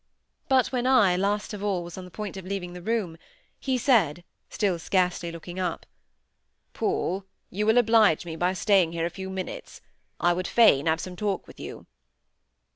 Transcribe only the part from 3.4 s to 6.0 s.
he said, still scarcely looking up,—